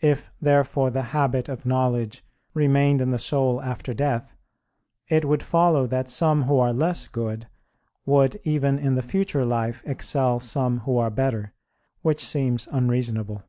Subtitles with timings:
[0.00, 2.24] If, therefore, the habit of knowledge
[2.54, 4.34] remained in the soul after death,
[5.08, 7.46] it would follow that some who are less good
[8.06, 11.52] would, even in the future life, excel some who are better;
[12.00, 13.42] which seems unreasonable.